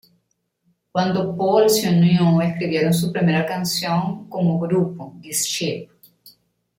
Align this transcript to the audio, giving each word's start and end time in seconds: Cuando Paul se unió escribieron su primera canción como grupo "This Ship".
Cuando 0.91 1.37
Paul 1.37 1.69
se 1.69 1.87
unió 1.87 2.41
escribieron 2.41 2.91
su 2.91 3.11
primera 3.13 3.45
canción 3.45 4.27
como 4.29 4.57
grupo 4.57 5.13
"This 5.21 5.43
Ship". 5.45 5.89